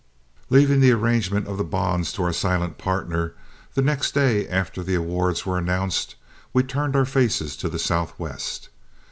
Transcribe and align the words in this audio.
Leaving 0.49 0.79
the 0.79 0.91
arrangement 0.91 1.45
of 1.45 1.59
the 1.59 1.63
bonds 1.63 2.11
to 2.11 2.23
our 2.23 2.33
silent 2.33 2.79
partner, 2.79 3.35
the 3.75 3.83
next 3.83 4.13
day 4.15 4.47
after 4.47 4.81
the 4.81 4.95
awards 4.95 5.45
were 5.45 5.59
announced 5.59 6.15
we 6.53 6.63
turned 6.63 6.95
our 6.95 7.05
faces 7.05 7.55
to 7.55 7.69
the 7.69 7.77
Southwest. 7.77 8.69